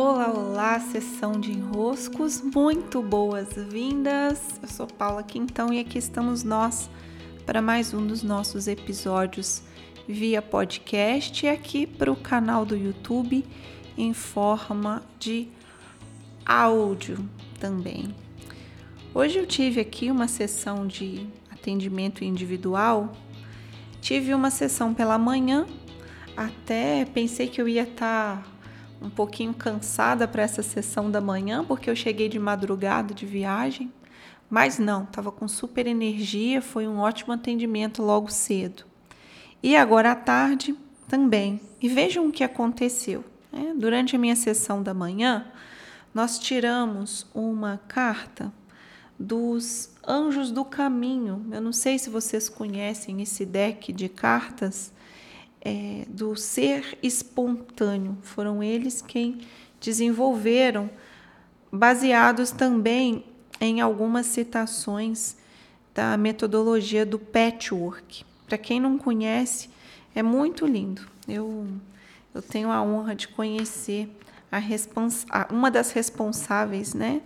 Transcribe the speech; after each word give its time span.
Olá, 0.00 0.28
olá, 0.30 0.78
sessão 0.78 1.32
de 1.32 1.50
enroscos, 1.50 2.40
muito 2.40 3.02
boas-vindas. 3.02 4.40
Eu 4.62 4.68
sou 4.68 4.86
Paula 4.86 5.24
Quintão 5.24 5.72
e 5.72 5.80
aqui 5.80 5.98
estamos 5.98 6.44
nós 6.44 6.88
para 7.44 7.60
mais 7.60 7.92
um 7.92 8.06
dos 8.06 8.22
nossos 8.22 8.68
episódios 8.68 9.60
via 10.06 10.40
podcast 10.40 11.44
e 11.44 11.48
aqui 11.48 11.84
para 11.84 12.12
o 12.12 12.14
canal 12.14 12.64
do 12.64 12.76
YouTube 12.76 13.44
em 13.96 14.14
forma 14.14 15.02
de 15.18 15.48
áudio 16.46 17.18
também. 17.58 18.14
Hoje 19.12 19.40
eu 19.40 19.46
tive 19.48 19.80
aqui 19.80 20.12
uma 20.12 20.28
sessão 20.28 20.86
de 20.86 21.26
atendimento 21.50 22.22
individual. 22.22 23.16
Tive 24.00 24.32
uma 24.32 24.52
sessão 24.52 24.94
pela 24.94 25.18
manhã, 25.18 25.66
até 26.36 27.04
pensei 27.04 27.48
que 27.48 27.60
eu 27.60 27.66
ia 27.66 27.82
estar 27.82 28.44
tá 28.44 28.57
um 29.00 29.10
pouquinho 29.10 29.54
cansada 29.54 30.26
para 30.26 30.42
essa 30.42 30.62
sessão 30.62 31.10
da 31.10 31.20
manhã, 31.20 31.64
porque 31.64 31.88
eu 31.88 31.96
cheguei 31.96 32.28
de 32.28 32.38
madrugada 32.38 33.14
de 33.14 33.26
viagem, 33.26 33.92
mas 34.50 34.78
não, 34.78 35.04
estava 35.04 35.30
com 35.30 35.46
super 35.46 35.86
energia, 35.86 36.62
foi 36.62 36.88
um 36.88 36.98
ótimo 36.98 37.32
atendimento 37.32 38.02
logo 38.02 38.30
cedo. 38.30 38.84
E 39.62 39.76
agora 39.76 40.12
à 40.12 40.14
tarde 40.14 40.74
também. 41.06 41.60
E 41.80 41.88
vejam 41.88 42.26
o 42.26 42.32
que 42.32 42.44
aconteceu. 42.44 43.24
Né? 43.52 43.74
Durante 43.76 44.16
a 44.16 44.18
minha 44.18 44.36
sessão 44.36 44.82
da 44.82 44.94
manhã, 44.94 45.46
nós 46.14 46.38
tiramos 46.38 47.26
uma 47.34 47.80
carta 47.88 48.52
dos 49.18 49.90
Anjos 50.06 50.50
do 50.50 50.64
Caminho. 50.64 51.44
Eu 51.50 51.60
não 51.60 51.72
sei 51.72 51.98
se 51.98 52.08
vocês 52.08 52.48
conhecem 52.48 53.20
esse 53.20 53.44
deck 53.44 53.92
de 53.92 54.08
cartas 54.08 54.92
é, 55.60 56.04
do 56.08 56.36
ser 56.36 56.98
espontâneo. 57.02 58.16
Foram 58.22 58.62
eles 58.62 59.02
quem 59.02 59.40
desenvolveram, 59.80 60.90
baseados 61.70 62.50
também 62.50 63.24
em 63.60 63.80
algumas 63.80 64.26
citações 64.26 65.36
da 65.94 66.16
metodologia 66.16 67.04
do 67.04 67.18
patchwork. 67.18 68.24
Para 68.46 68.56
quem 68.56 68.80
não 68.80 68.96
conhece, 68.96 69.68
é 70.14 70.22
muito 70.22 70.66
lindo. 70.66 71.06
Eu, 71.26 71.66
eu 72.34 72.40
tenho 72.40 72.70
a 72.70 72.82
honra 72.82 73.14
de 73.14 73.28
conhecer 73.28 74.08
a 74.50 75.52
uma 75.52 75.70
das 75.70 75.90
responsáveis 75.90 76.94
né, 76.94 77.20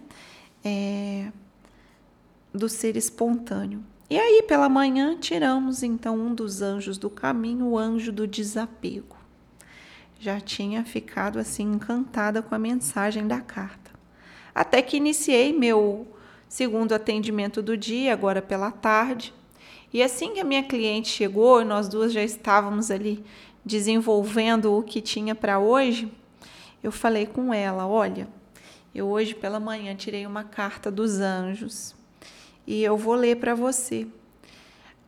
é, 0.64 1.30
do 2.52 2.68
ser 2.68 2.96
espontâneo. 2.96 3.84
E 4.12 4.20
aí, 4.20 4.42
pela 4.42 4.68
manhã, 4.68 5.16
tiramos 5.18 5.82
então 5.82 6.14
um 6.14 6.34
dos 6.34 6.60
anjos 6.60 6.98
do 6.98 7.08
caminho, 7.08 7.68
o 7.68 7.78
anjo 7.78 8.12
do 8.12 8.26
desapego. 8.26 9.16
Já 10.20 10.38
tinha 10.38 10.84
ficado 10.84 11.38
assim 11.38 11.62
encantada 11.62 12.42
com 12.42 12.54
a 12.54 12.58
mensagem 12.58 13.26
da 13.26 13.40
carta. 13.40 13.90
Até 14.54 14.82
que 14.82 14.98
iniciei 14.98 15.54
meu 15.54 16.06
segundo 16.46 16.92
atendimento 16.92 17.62
do 17.62 17.74
dia, 17.74 18.12
agora 18.12 18.42
pela 18.42 18.70
tarde. 18.70 19.32
E 19.90 20.02
assim 20.02 20.34
que 20.34 20.40
a 20.40 20.44
minha 20.44 20.62
cliente 20.62 21.08
chegou, 21.08 21.64
nós 21.64 21.88
duas 21.88 22.12
já 22.12 22.22
estávamos 22.22 22.90
ali 22.90 23.24
desenvolvendo 23.64 24.76
o 24.76 24.82
que 24.82 25.00
tinha 25.00 25.34
para 25.34 25.58
hoje, 25.58 26.12
eu 26.82 26.92
falei 26.92 27.24
com 27.24 27.54
ela: 27.54 27.86
Olha, 27.86 28.28
eu 28.94 29.08
hoje 29.08 29.34
pela 29.34 29.58
manhã 29.58 29.94
tirei 29.96 30.26
uma 30.26 30.44
carta 30.44 30.90
dos 30.90 31.18
anjos 31.18 31.94
e 32.66 32.82
eu 32.82 32.96
vou 32.96 33.14
ler 33.14 33.36
para 33.36 33.54
você. 33.54 34.06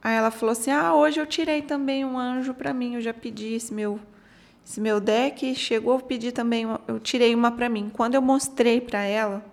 Aí 0.02 0.14
ela 0.14 0.30
falou 0.30 0.52
assim: 0.52 0.70
Ah, 0.70 0.94
hoje 0.94 1.20
eu 1.20 1.26
tirei 1.26 1.62
também 1.62 2.04
um 2.04 2.18
anjo 2.18 2.52
para 2.52 2.74
mim. 2.74 2.94
Eu 2.94 3.00
já 3.00 3.14
pedi 3.14 3.54
esse 3.54 3.72
meu, 3.72 3.98
esse 4.64 4.80
meu 4.80 5.00
deck. 5.00 5.54
Chegou 5.54 5.96
a 5.96 6.00
pedir 6.00 6.32
também, 6.32 6.66
eu 6.86 7.00
tirei 7.00 7.34
uma 7.34 7.50
para 7.50 7.68
mim. 7.68 7.90
Quando 7.92 8.14
eu 8.14 8.22
mostrei 8.22 8.80
para 8.80 9.02
ela 9.02 9.44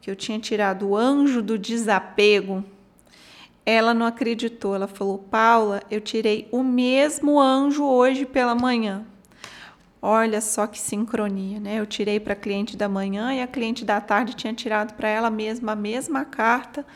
que 0.00 0.10
eu 0.10 0.16
tinha 0.16 0.38
tirado 0.38 0.88
o 0.88 0.96
anjo 0.96 1.42
do 1.42 1.58
desapego, 1.58 2.64
ela 3.66 3.92
não 3.92 4.06
acreditou. 4.06 4.74
Ela 4.74 4.86
falou: 4.86 5.18
Paula, 5.18 5.82
eu 5.90 6.00
tirei 6.00 6.48
o 6.50 6.62
mesmo 6.62 7.38
anjo 7.38 7.84
hoje 7.84 8.24
pela 8.24 8.54
manhã. 8.54 9.04
Olha 10.00 10.40
só 10.40 10.66
que 10.66 10.78
sincronia, 10.78 11.58
né? 11.58 11.80
Eu 11.80 11.86
tirei 11.86 12.20
para 12.20 12.34
a 12.34 12.36
cliente 12.36 12.76
da 12.76 12.88
manhã 12.88 13.32
e 13.32 13.40
a 13.40 13.46
cliente 13.46 13.84
da 13.84 14.00
tarde 14.00 14.34
tinha 14.34 14.52
tirado 14.52 14.94
para 14.94 15.08
ela 15.08 15.30
mesma 15.30 15.72
a 15.72 15.76
mesma 15.76 16.24
carta 16.24 16.86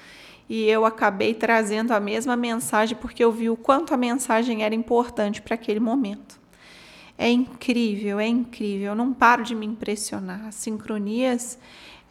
e 0.48 0.64
eu 0.64 0.84
acabei 0.84 1.32
trazendo 1.32 1.92
a 1.92 2.00
mesma 2.00 2.36
mensagem 2.36 2.96
porque 3.00 3.22
eu 3.22 3.32
vi 3.32 3.48
o 3.48 3.56
quanto 3.56 3.94
a 3.94 3.96
mensagem 3.96 4.64
era 4.64 4.74
importante 4.74 5.40
para 5.40 5.54
aquele 5.54 5.80
momento. 5.80 6.38
É 7.16 7.28
incrível, 7.28 8.18
é 8.18 8.26
incrível. 8.26 8.88
Eu 8.88 8.94
não 8.94 9.12
paro 9.12 9.44
de 9.44 9.54
me 9.54 9.66
impressionar. 9.66 10.46
As 10.46 10.54
sincronias, 10.54 11.58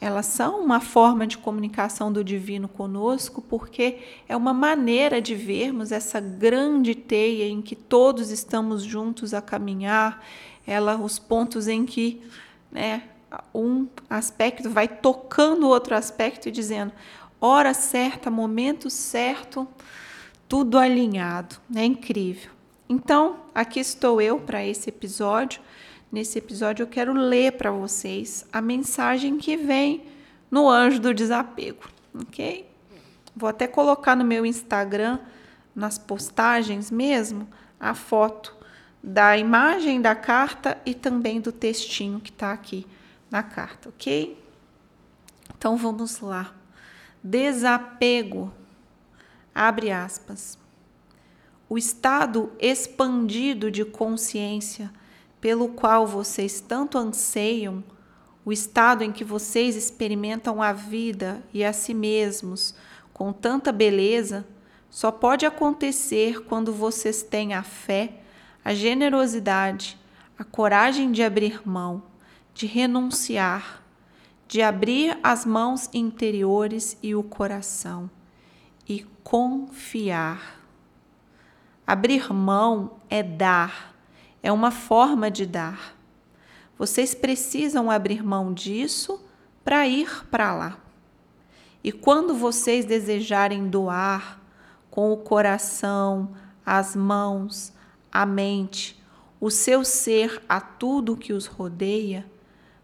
elas 0.01 0.27
são 0.27 0.61
uma 0.61 0.79
forma 0.79 1.27
de 1.27 1.37
comunicação 1.37 2.11
do 2.11 2.23
divino 2.23 2.69
conosco, 2.69 3.41
porque 3.41 3.99
é 4.27 4.35
uma 4.35 4.53
maneira 4.53 5.21
de 5.21 5.35
vermos 5.35 5.91
essa 5.91 6.21
grande 6.21 6.95
teia 6.95 7.47
em 7.47 7.61
que 7.61 7.75
todos 7.75 8.31
estamos 8.31 8.83
juntos 8.83 9.33
a 9.33 9.41
caminhar, 9.41 10.23
ela 10.65 10.95
os 10.95 11.19
pontos 11.19 11.67
em 11.67 11.85
que, 11.85 12.21
né, 12.71 13.03
um 13.53 13.88
aspecto 14.09 14.69
vai 14.69 14.88
tocando 14.88 15.63
o 15.63 15.69
outro 15.69 15.95
aspecto 15.95 16.47
e 16.47 16.51
dizendo: 16.51 16.93
hora 17.39 17.73
certa, 17.73 18.31
momento 18.31 18.89
certo, 18.89 19.67
tudo 20.47 20.77
alinhado. 20.77 21.57
É 21.75 21.83
incrível. 21.83 22.51
Então, 22.88 23.38
aqui 23.53 23.79
estou 23.79 24.21
eu 24.21 24.39
para 24.39 24.65
esse 24.65 24.89
episódio. 24.89 25.61
Nesse 26.11 26.39
episódio, 26.39 26.83
eu 26.83 26.87
quero 26.87 27.13
ler 27.13 27.53
para 27.53 27.69
vocês 27.69 28.45
a 28.51 28.61
mensagem 28.61 29.37
que 29.37 29.55
vem 29.55 30.05
no 30.49 30.67
anjo 30.67 30.99
do 30.99 31.13
desapego, 31.13 31.87
ok? 32.13 32.67
Vou 33.35 33.47
até 33.47 33.67
colocar 33.67 34.15
no 34.15 34.25
meu 34.25 34.45
Instagram, 34.45 35.19
nas 35.75 35.99
postagens 35.99 36.89
mesmo, 36.89 37.47
a 37.79 37.93
foto 37.93 38.55
da 39.03 39.37
imagem 39.37 40.01
da 40.01 40.15
carta 40.15 40.77
e 40.85 40.93
também 40.95 41.39
do 41.39 41.51
textinho 41.51 42.19
que 42.19 42.31
está 42.31 42.51
aqui 42.51 42.87
na 43.29 43.43
carta, 43.43 43.89
ok? 43.89 44.35
Então 45.55 45.77
vamos 45.77 46.19
lá 46.19 46.53
desapego. 47.23 48.51
Abre 49.53 49.91
aspas. 49.91 50.57
O 51.67 51.77
estado 51.77 52.51
expandido 52.59 53.69
de 53.69 53.85
consciência 53.85 54.91
pelo 55.41 55.69
qual 55.69 56.05
vocês 56.05 56.59
tanto 56.59 56.97
anseiam, 56.97 57.83
o 58.44 58.51
estado 58.51 59.03
em 59.03 59.11
que 59.11 59.23
vocês 59.23 59.75
experimentam 59.75 60.61
a 60.61 60.73
vida 60.73 61.44
e 61.53 61.63
a 61.63 61.72
si 61.72 61.94
mesmos 61.94 62.73
com 63.13 63.33
tanta 63.33 63.72
beleza, 63.72 64.47
só 64.89 65.11
pode 65.11 65.45
acontecer 65.45 66.44
quando 66.45 66.73
vocês 66.73 67.22
têm 67.22 67.53
a 67.53 67.61
fé, 67.61 68.22
a 68.63 68.73
generosidade, 68.73 69.97
a 70.38 70.44
coragem 70.44 71.11
de 71.11 71.22
abrir 71.22 71.67
mão, 71.67 72.01
de 72.53 72.66
renunciar, 72.66 73.83
de 74.47 74.61
abrir 74.61 75.19
as 75.21 75.45
mãos 75.45 75.89
interiores 75.94 76.97
e 77.03 77.13
o 77.13 77.21
coração 77.21 78.09
e 78.88 79.06
confiar. 79.23 80.59
Abrir 81.85 82.33
mão 82.33 82.97
é 83.09 83.21
dar, 83.21 83.88
é 84.41 84.51
uma 84.51 84.72
forma 84.72 85.29
de 85.29 85.45
dar. 85.45 85.95
Vocês 86.77 87.13
precisam 87.13 87.91
abrir 87.91 88.23
mão 88.23 88.53
disso 88.53 89.23
para 89.63 89.88
ir 89.88 90.25
para 90.27 90.55
lá. 90.55 90.79
E 91.83 91.91
quando 91.91 92.33
vocês 92.33 92.85
desejarem 92.85 93.69
doar 93.69 94.41
com 94.89 95.11
o 95.11 95.17
coração, 95.17 96.33
as 96.66 96.95
mãos, 96.95 97.73
a 98.11 98.25
mente, 98.25 99.01
o 99.39 99.50
seu 99.50 99.85
ser 99.85 100.41
a 100.47 100.59
tudo 100.59 101.16
que 101.16 101.31
os 101.31 101.45
rodeia, 101.45 102.25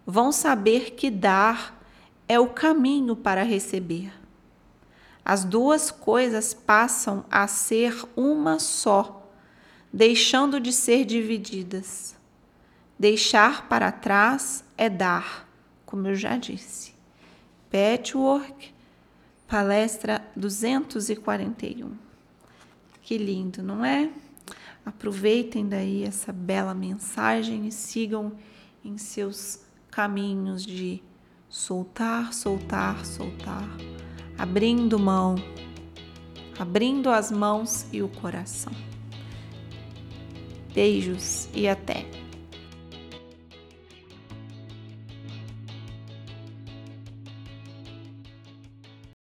vão 0.06 0.32
saber 0.32 0.92
que 0.92 1.10
dar 1.10 1.82
é 2.28 2.40
o 2.40 2.48
caminho 2.48 3.16
para 3.16 3.44
receber. 3.44 4.14
As 5.24 5.44
duas 5.44 5.90
coisas 5.90 6.54
passam 6.54 7.26
a 7.30 7.48
ser 7.48 8.04
uma 8.16 8.60
só, 8.60 9.25
deixando 9.96 10.60
de 10.60 10.74
ser 10.74 11.06
divididas. 11.06 12.18
Deixar 13.00 13.70
para 13.70 13.94
trás 13.94 14.62
é 14.78 14.90
dar, 14.90 15.50
como 15.86 16.06
eu 16.10 16.16
já 16.16 16.36
disse. 16.36 16.94
Patchwork, 17.72 18.74
palestra 19.48 20.22
241. 20.36 21.92
Que 23.02 23.18
lindo, 23.18 23.64
não 23.64 23.86
é? 23.86 24.10
Aproveitem 24.86 25.66
daí 25.66 26.04
essa 26.04 26.34
bela 26.34 26.74
mensagem 26.74 27.66
e 27.66 27.72
sigam 27.72 28.34
em 28.84 28.98
seus 28.98 29.62
caminhos 29.90 30.66
de 30.66 31.02
soltar, 31.48 32.34
soltar, 32.34 33.06
soltar, 33.06 33.70
abrindo 34.38 35.00
mão, 35.00 35.36
abrindo 36.60 37.10
as 37.10 37.32
mãos 37.32 37.88
e 37.94 38.02
o 38.02 38.10
coração. 38.10 38.74
Beijos 40.76 41.48
e 41.56 41.70
até! 41.70 42.25